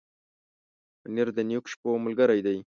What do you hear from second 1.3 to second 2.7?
د نېکو شپو ملګری دی.